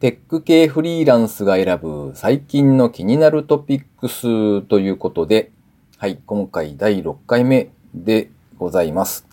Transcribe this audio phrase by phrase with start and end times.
[0.00, 5.50] テック系フリーランスが選ぶ最近の気になるトピックスということで、
[5.96, 9.26] はい、今回第6回目でございます。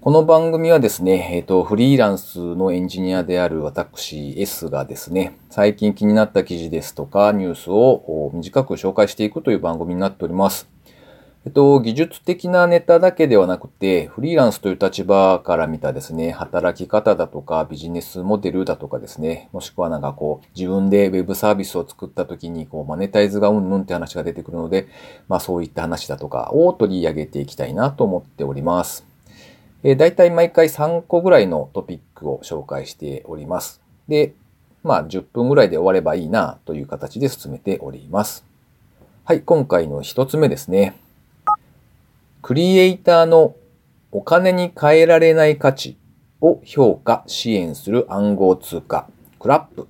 [0.00, 10.68] この番組はですね、えっ、ー、と、フリーランスのエンジニアである私 S がですね、最近気になった記事ですとかニュースを短く紹介していくという番組になっております。
[11.46, 24.88] えっと、技術的なネタだけではなくて、フリーランスという立場から見たですね、働き方だとかビジネスモデルだとかですね、もしくはなんかこう、自分でウェブサービスを作った時に、こう、マネタイズがうんぬんって話が出てくるので、
[25.28, 29.06] まあそういった話だとかを取り上げていきたいなと思っております。
[29.84, 33.80] えー、大体毎回3個ぐらいのトピックを紹介しております。
[34.08, 34.34] で、
[34.82, 38.44] まあ10分ぐらいで終わればいいなという形で進めております。
[39.24, 40.96] はい、今回の1つ目ですね。
[42.48, 43.56] クリエイターの
[44.10, 45.98] お金に変えられない価値
[46.40, 49.06] を評価、支援する暗号通貨、
[49.38, 49.86] クラップ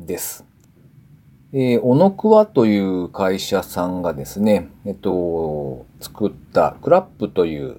[0.00, 0.44] です。
[1.52, 7.76] えー、オノクワという会社さんがですね、えっと、作ったクラップという、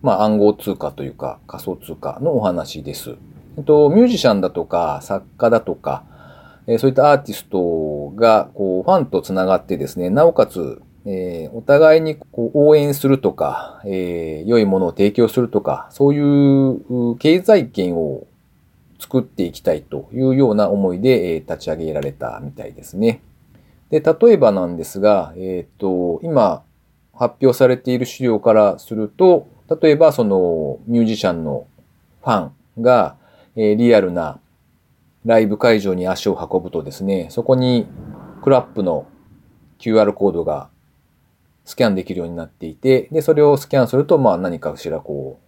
[0.00, 3.16] まあ、暗号通貨というか仮想通貨のお話です。
[3.58, 6.06] えっと、ミュージシャンだとか作家だとか、
[6.66, 18.26] えー、そういったアーティストが、こう、ファンとつながってですね、なおかつ、えー、お互いにこう応援するとか、えー、良いものを提供するとか、そういう経済圏を
[18.98, 23.20] 作っていきたいというような思いで、えー、立ち上げられたみたいですね。
[23.90, 26.64] で、例えばなんですが、えっ、と、今
[27.14, 29.46] 発表されている資料からすると、
[29.80, 31.68] 例えばそのミュージシャンの
[32.22, 33.16] ファンが、
[33.54, 34.40] えー、リアルな
[35.24, 37.86] ライブ会場に足を運ぶとですね、そこに
[38.42, 39.06] クラップの
[39.78, 40.68] QR コードが
[41.66, 45.40] スキャンできるようになっていて、で、それをスキャンすると、まあ何かしらこ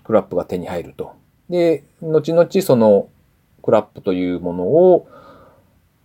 [0.00, 1.12] う、クラップが手に入ると。
[1.50, 3.08] で、後々その
[3.62, 5.06] クラップというものを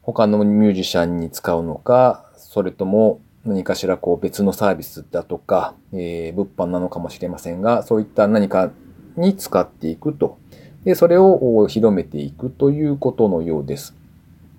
[0.02, 8.72] 他のミュージシャンに使うのか、それとも何かしらこう別のサービスだとか、えー、物販なのかもしれませんが、そういった何か
[9.16, 10.38] に使っていくと。
[10.84, 13.96] で、それを広めていくということのようです。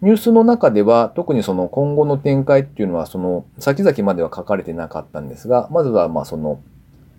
[0.04, 6.60] ニュースの中では特にその今後の展開っていうのはその先々までは書かれてなかったんですが、まずはまあその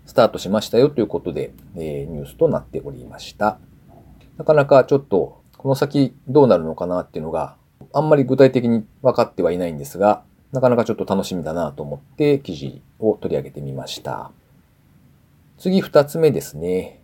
[0.06, 3.58] スタートしましたよということで、えー、ニュースとなっておりました。
[4.38, 7.56] なかなかちょっとこの先どうなるのかなっていうのが
[7.92, 10.22] あんまり具体的に分かってはいないんですが、
[10.52, 14.30] なかなかちょっと楽しみだなと思って記事を取り上げてみました。
[15.58, 17.02] 次二つ目ですね。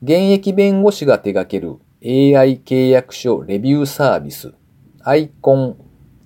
[0.00, 4.54] 現役弁護士が手掛ける AI 契約書レビューサービス、
[5.04, 5.76] アイコン、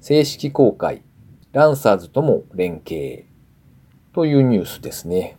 [0.00, 1.02] 正式公開、
[1.52, 3.26] ランサーズとも連携
[4.14, 5.36] というニュースですね。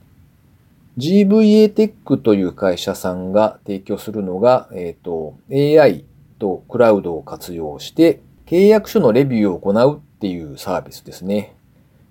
[1.00, 6.06] GVA テックという会社さんが提供するのが、えっ、ー、と、AI
[6.38, 11.56] とクラウドを活用して契約書のレビューを行うっていうサービスですね。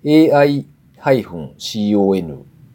[0.03, 1.53] AI-con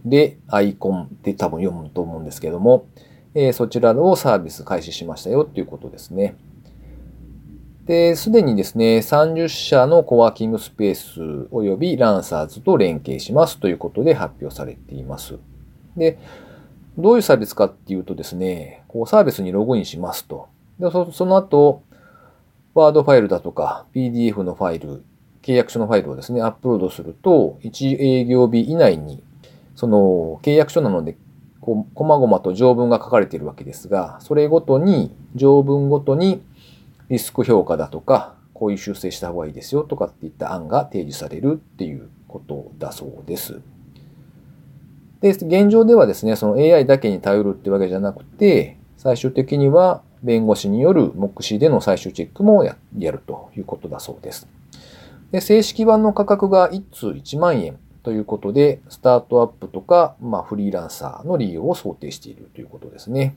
[0.07, 2.87] でアイコンって多分読むと思うんですけども、
[3.35, 6.37] え、そちらをサービス開始しましたよっていうことですね。
[7.87, 11.21] で、すでにですね、30社のコワーキングスペース
[11.51, 15.39] 及びランサーズと連携しますということで発表されています。
[15.97, 16.19] で、
[16.97, 20.49] どういうサービスかっていうとですね、こうサービスにログインしますと。
[20.79, 21.83] で、そその後、
[22.75, 25.03] ワードファイルだとか PDF のファイル、
[25.43, 29.23] 契約書のファイルをですね、アップロードすると、1営業日以内に、
[29.75, 31.17] その契約書なので
[31.63, 36.43] こう、細々と条文が書かれているわけですが、それごとに、条文ごとに
[37.09, 43.61] リスク評価だとか、こういう修正した方がいいですよとかっていった案が提示されるっていうことだそうです。
[45.21, 54.49] で、現状ではですね、その AI だけに頼るってわけじゃなくて、最終的には弁護士による目視での最終チェックもやるということだそうです。
[55.31, 63.37] で、正式版の価格が1通1万円ということで、スタートアップとか、まあ、フリーランサーの利用を想定しているということですね。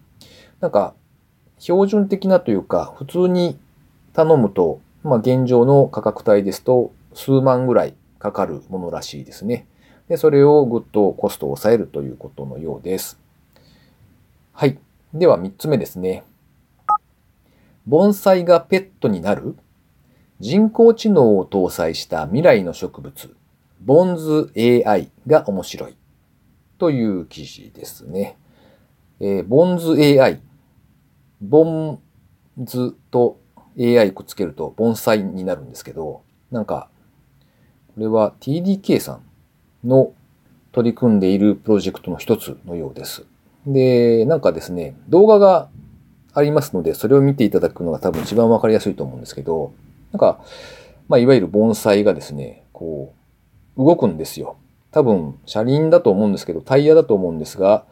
[0.60, 0.94] なんか、
[1.60, 3.60] 標準的なというか、普通に
[4.14, 9.68] 頼むと、まあ、現状の価格帯ですと、数万ぐらいかかるものらしいですね。
[10.08, 13.20] で、それをぐっとコストを抑えるということのようです。
[14.52, 14.80] はい。
[15.14, 16.24] では、三つ目ですね。
[17.86, 19.56] 盆栽がペットになる
[20.40, 23.36] 人工知能を搭載した未来の植物。
[23.86, 25.96] ボンズ AI が面白い
[26.80, 28.36] という記事ですね。
[29.20, 30.42] えー、ボンズ AI。
[31.40, 32.00] ボン
[32.64, 33.40] ズと
[33.80, 36.90] AI くっつけると盆栽になるんですけど、なんか、
[37.94, 39.20] これは TDK さ
[39.84, 40.14] んの
[40.72, 43.24] 取り組んでいるプロジェクトの一つのようです。
[43.68, 45.70] で、なんかですね、動画が
[46.34, 49.74] ありますので、それを見ていただくのが多分一番わかりやすいと思うんですけど、
[50.12, 50.40] なんか、
[51.08, 53.25] まあ、いわゆる盆栽がですね、こう、
[53.78, 54.56] 動くんですよ。
[54.92, 57.84] 多分、車輪だと思うんですけど、タイヤだと思うんですが、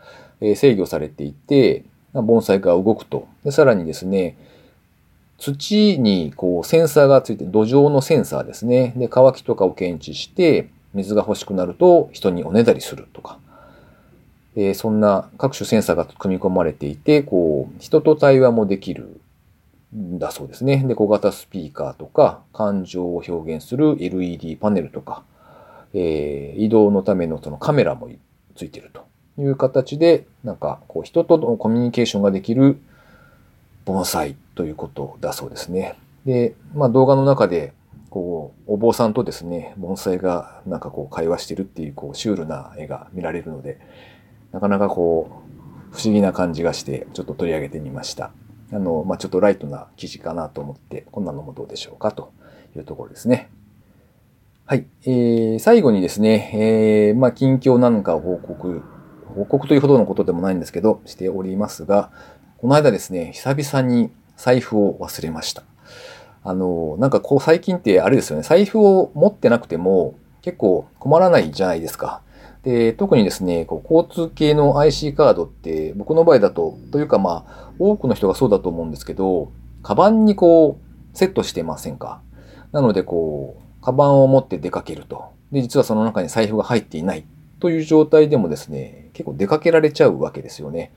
[0.42, 3.28] え、制御されていて、盆栽が動くと。
[3.44, 4.38] で、さらにですね、
[5.38, 8.94] 土にこうセンサーがついて、土壌のセンサーですね。
[8.96, 13.40] で、乾きとかを検知して、水が欲しくなると人におねだりするとか。
[14.56, 19.20] え、そんな各種センサーが組み込まれていて、こう、人と対話もできる
[19.96, 20.84] んだそうですね。
[20.88, 25.24] で、小型スピーカーとか、感情を表現する LED パネルとか、
[25.94, 28.10] えー、移動のためのそのカメラも
[28.56, 29.06] ついてると
[29.42, 32.80] いう形で、なんか、こう、人とのコミュニケーションができる
[33.86, 35.96] 盆栽ということだそうですね。
[36.26, 37.74] で、まあ動画の中で、
[38.10, 43.80] こう、お坊さんとですね、盆栽がなんかこう会話してるっていう、こう、シュールな絵が見られるので、
[44.52, 48.32] なかなかこう、不思議な感じがして、ちょっと取り上げてみました。
[48.72, 52.32] あの、まあ、ちょっとライトな記事かなと思って、こんなのもどうでしょうかと
[52.76, 53.50] いうところですね。
[54.66, 54.88] はい。
[55.04, 58.82] えー、最後にですね、えー、まあ、近況なんかを報告、
[59.36, 62.12] 報告というほどのことでもないんですけど、しておりますが、
[62.60, 65.64] この間ですね、久々に財布を忘れました。
[66.46, 72.22] あの、なんかこう最近ってあれですよね、財布を持ってなくても結構困らないじゃないですか。
[72.64, 79.52] で、特にですね、こう交通系の IC カードって僕の場合だと、というかまあ、多くの人がそうだと思うんですけど、
[79.82, 82.22] カバンにこう、セットしてませんか？
[82.72, 85.26] なのでこう、カバンを持って出かけると。
[85.52, 87.26] で、実はその中に財布が入っていない
[87.60, 90.92] という状態でもですね、結構出かけられちゃうわけですよね。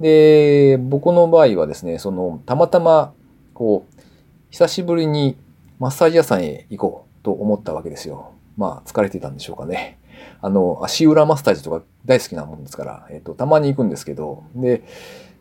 [0.00, 3.12] で、僕の場合はですね、その、たまたま、
[3.54, 4.02] こう、
[4.50, 5.36] 久しぶりに
[5.78, 8.32] マッサージ屋さんへ行こうと思ったわけですよ。
[8.56, 9.98] まあ、疲れてたんでしょうかね。
[10.40, 14.82] あの、足裏マッサージとか大好きなもんですから、えっと、たまに行くんですけど、で、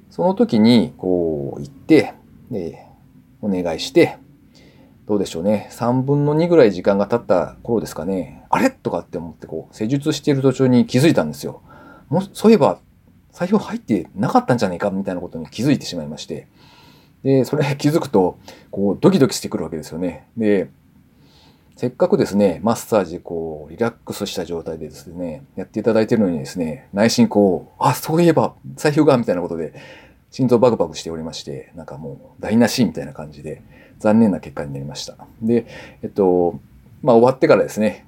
[0.10, 2.14] その時に、こう、行って、
[2.52, 2.86] で、
[3.42, 4.18] お願いして、
[5.07, 5.69] どうでしょうね。
[5.72, 8.44] 3分の2ぐらい時間が経った頃ですかね。
[8.50, 8.72] あれ？
[8.72, 11.62] とかって思って、こう、施術している途中に気づいたんですよ。
[12.10, 12.80] もそういえば、
[13.31, 16.48] 財布入ってなかったんじゃないかみたいなことに気づいてしまいまして。
[17.24, 18.38] で、それ 気づくと、
[18.72, 20.25] こう、ドキドキしてくるわけですよね。
[20.38, 20.69] で、
[21.75, 29.74] せっかくですね、マッサージ、こう、リラックスした状態でですね、やっていただいてるのにですね、内心こう、あ、そういえば、財布が、みたいなことで、
[30.31, 33.62] 心臓バクバクしておりまして、なんかもう、台無しみたいな感じで、
[34.00, 35.15] 残念な結果になりました。
[35.42, 35.65] で、
[36.01, 36.59] えっと、
[37.01, 38.06] まあ終わってからですね、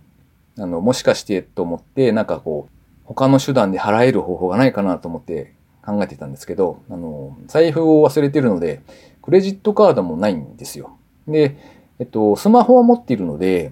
[0.58, 5.54] あの、もしかしてと思って、なんかこう、他の手段で払える方法がないかなと思って
[5.86, 8.82] 考えてたんですけど、あの、財布を忘れてるので、
[9.22, 10.98] クレジットカードもないんですよ。
[11.28, 11.58] で、
[12.00, 13.72] えっと、スマホは持っているので、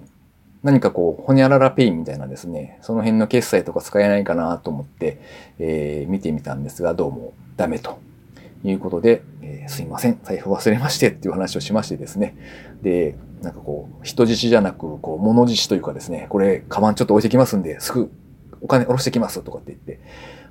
[0.62, 5.20] 何かこう、ほにゃららペイみたいなですね、その辺の決済とか使えないかなと思って、
[5.58, 7.98] えー、見てみたんですが、どうもダメと
[8.68, 12.36] いうことで、えー、すいません、財布忘れましてっていう話をしましてですね。
[12.82, 18.10] で、なんかこう、人質じゃなく、こう、物質というかですね、これ、カバンちょっと置いてきますんで、すぐ
[18.60, 20.00] お金下ろしてきますとかって言って、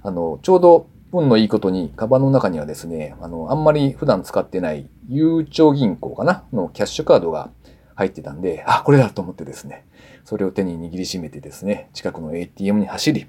[0.03, 6.43] あの、ちょうど運のいいことに、カバンの中にはですね、あの、あんまり普段使ってないゆうちょ銀行かな？
[6.53, 7.49] のキャッシュカードが
[7.95, 9.85] 入ってたんで、あ、これだと思ってですね、
[10.25, 13.27] それを手に握りしめてですね、近くの ATM に走り、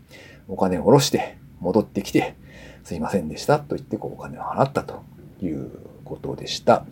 [0.49, 2.35] お金を下ろして、戻ってきて、
[2.87, 5.03] すいませんでしたと言ってこうお金を払ったと
[5.43, 5.73] いう
[6.05, 6.87] ことでした。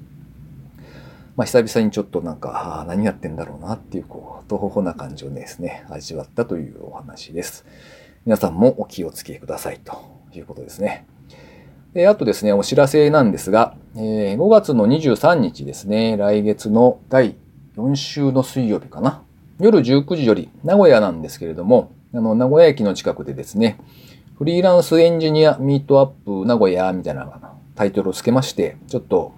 [1.37, 7.65] まあ、久々にちょっとなんか、何やってんだろうなっていう、こう、とほほな感じをですね、味わったというお話です。
[8.27, 9.97] 皆さんもお気をつけくださいと
[10.35, 11.07] いうことですね。
[11.93, 17.37] で、あとですね、お知らせなんですが、えー、5月の23日ですね、来月の第
[17.77, 19.23] 4週の水曜日かな。
[19.61, 23.79] 夜19時より名古屋なんですけれども、あの、名古屋駅の近くでですね、
[24.37, 27.41] フリーランスエンジニアミートアップ名古屋みたいな
[27.77, 29.33] タイトルをつけまして、ちょっと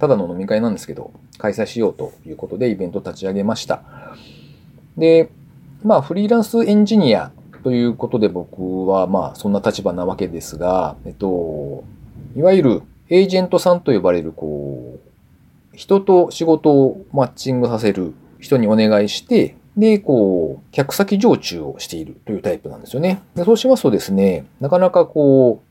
[0.00, 3.84] ただの飲み会なんですけど、開催しようということでイベント立ち上げました。
[4.96, 5.30] で、
[5.84, 7.30] まあフリーランスエンジニア
[7.62, 11.84] ということで僕はまあそんな立場なわけですが、えっと、
[12.34, 14.98] いわゆるエージェントさんと呼ばれるこ
[15.72, 23.22] う、人と仕事をマッチングさせる人にお願いして、で、こう、客先常駐をしているというタイプなんですよね。
[23.34, 25.62] でそうしますとですね、なかなかこ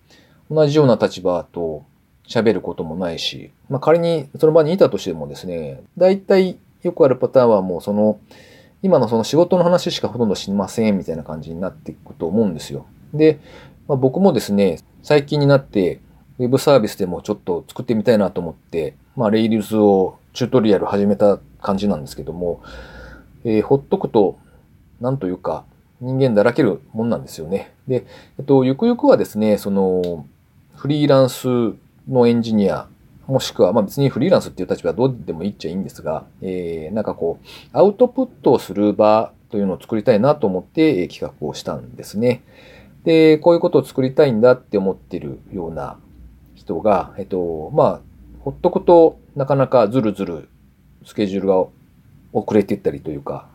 [0.49, 1.85] う、同じような立場と
[2.27, 8.19] 喋ることもないし、まあ、仮にその場にいたとしてもですね、大体よくあるパターンはもうその、
[8.81, 12.85] 今のその仕事の話しかほとんどしませんみたいな感じになっていくと思うんですよ。
[13.13, 13.39] で、
[13.87, 15.99] まあ、僕もですね、最近になって
[16.39, 22.61] ウェブサービスでもちょっと作ってみたいなと思って、まあ、レイリーズをチュートリアル始めた感じなんですけども、
[23.43, 24.37] えー、ほっとくと、
[24.99, 25.65] なんというか、
[25.99, 27.73] 人間だらけるもんなんですよね。
[27.87, 28.05] で、
[28.39, 30.25] えっと、ゆくゆくはですね、その、
[30.75, 31.47] フリーランス
[32.09, 32.87] のエンジニア、
[33.27, 42.43] もしくは、まあ別にフリーランスっていう立場はどうでもいいっちゃいいんですが、えー、なんかこう、アウトプットをする場というのを作りたいなと思って、え企画をしたんですね。
[43.03, 45.97] で、こういうことを作りたいんだって思ってるような
[46.55, 47.99] 人が、えっと、まあ、
[48.39, 50.49] ほっとくとなかなかずるずる
[51.05, 51.65] スケジュールが
[52.33, 53.47] 遅れていったりというか、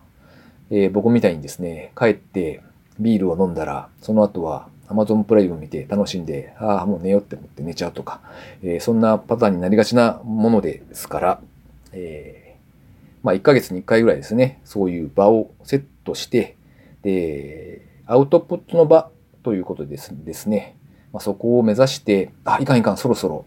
[0.70, 2.62] えー、僕みたいにですね、帰って
[2.98, 8.20] ビールを飲んだら、その後は Amazon プライム見て楽しんで、ああ、もう寝ようって思って寝ちゃうとか、
[8.62, 11.40] えー、そんなパターンになりがちなものですから、
[11.92, 16.56] えー、まあ1ヶ月に1回ぐらいですね、そういう場をセットして、
[17.02, 19.10] で、アウトプットの場
[19.42, 20.76] ということですですね、
[21.12, 23.44] まあ、そこを目指して、あ、いかんいかん、そろそろ、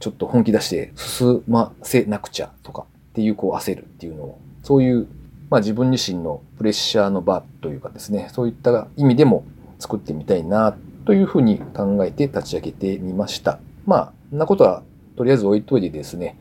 [0.00, 2.84] ちょっと本気出して進ませなくちゃとか。
[3.18, 5.08] っていうこう焦るっていうのを、そういう、
[5.50, 9.44] まあ自分自身のプレッシャーの場というかですね、そういった意味でも
[9.80, 13.58] 作ってみたいなというふうに考えて立ち上げてみました。
[13.86, 14.84] まあ、そんなことは
[15.16, 16.38] とりあえず置いといてですね、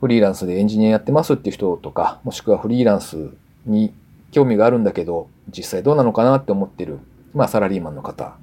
[0.00, 3.30] フリーランスでエンジニアやってますっていう人とか、もしくはフリーランス
[3.66, 3.94] に
[4.32, 6.98] 興味があるんだけど、実際どうなのかなって思ってる、
[7.34, 8.36] まあサラリーマンの方、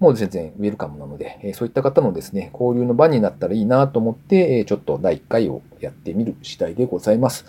[0.00, 7.46] もう全然ウェルカムなので、えそういった方のですね、交流の場になったらいいなと思って、えちょっと第1回をやってみる次第でございます。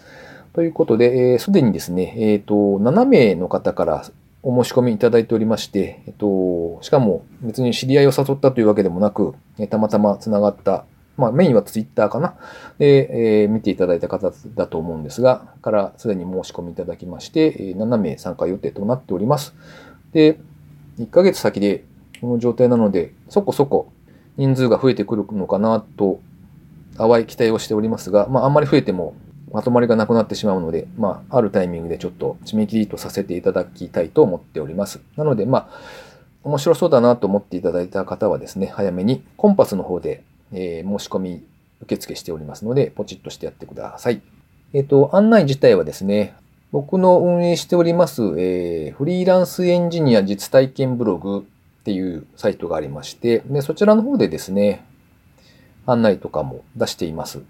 [0.54, 4.04] ということで、す、で、にですね、えっ、ー、と、7名の方から
[4.42, 10.86] お申し込みいただいておりまして、えっと、しかも別に知り合いを誘ったというわけでもなく、えたまたま繋がった、
[11.18, 12.36] まあメインはツイッターかな？
[12.78, 19.54] で、えー、見ていただいた方だと思うんですが、からすでに申し込みいただきまして、7名参加予定となっております。
[20.14, 20.40] で、
[20.98, 21.84] 1ヶ月先で
[22.22, 23.92] この状態なので、そこそこ
[24.38, 26.20] 人数が増えてくるのかなと、
[26.98, 29.16] 淡い期待をしておりますが、まああんまり増えても
[29.52, 35.02] まとまりがなくなってしまうので、まあ、あるタイミングでちょっと締め切りとさせていただきたいと思っております。
[35.16, 35.80] なので、まあ、
[36.44, 40.24] 面白そうだなと思っていただいた方はですね、早めにコンパスの方で、
[40.54, 41.44] えー、申し込み
[41.82, 44.22] 受付しておりますので、ポチッとしてやってください。
[44.74, 46.36] えっ、ー、と、案内自体はですね、
[46.72, 51.48] 僕の運営しております、えー、フリーランスエンジニア実体験ブログ
[51.80, 54.86] っていうサイトがありまして、でそちらの方でですね、
[55.86, 57.42] 案内とかも出しています。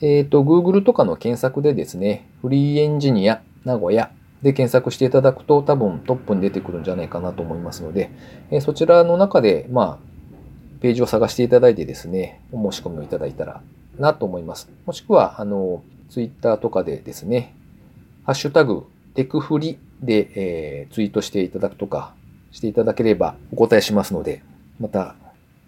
[0.00, 4.10] えっ、ー、と、Google とかの検索でですね、フリーエンジニア名古屋
[4.42, 8.10] で検索していただくと多分トップに出てくるんじゃないかなと思いますので、
[8.50, 13.62] え、そちらの中で、まあ、ページを探していただいてですね、お申し込みをいただいたら
[13.98, 14.70] なと思います。
[14.84, 17.54] もしくは、あの、Twitter とかでですね、
[18.24, 22.14] ハッシュタグ、テクフリで、えー、ツイートしていただくとか
[22.56, 24.42] していただければお答えしますので、
[24.80, 25.14] また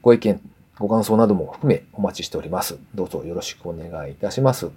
[0.00, 0.40] ご意見
[0.78, 2.78] ご感想なども含めお待ちしております。
[2.94, 4.70] どうぞよろしくお願いいたします。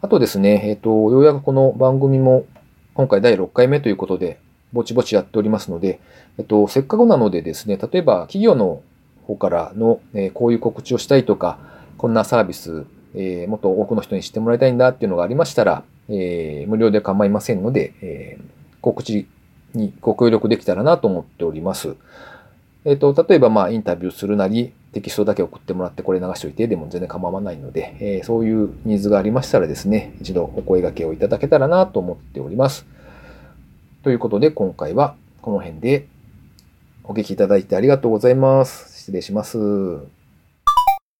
[0.00, 2.46] あとですね、えっ、ー、と、ようやくこの番組も
[2.94, 4.38] 今回第6回目ということで、
[4.72, 5.98] ぼちぼちやっておりますので、
[6.38, 8.82] えっと、せっかくなのでですね、例えば企業の
[9.26, 11.58] 方からの、えー、こういう告知をしたいとか、
[11.98, 18.38] こんなサービス、えー、もっと多くの人に知ってもらいたいんだっていうのがありましたら、えー、無料で構いませんので、え、
[18.82, 19.26] 告知
[19.76, 21.96] にご協力できたらなと思っております。
[22.84, 32.86] えっ、と、例えばまあインタビューするなり、テキストだけ送ってもらってこれ流しておいてでも全然構わないので、えー、そういうニーズがありましたらですね、一度お声掛けをいただけたらなと思っております。
[34.02, 36.06] ということで今回はこの辺で
[37.04, 38.98] お聞きいただいてありがとうございます。
[39.00, 40.15] 失礼します。